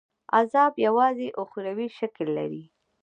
عذاب 0.37 0.73
یوازي 0.85 1.27
اُخروي 1.41 1.87
شکل 1.99 2.27
لري. 2.37 2.63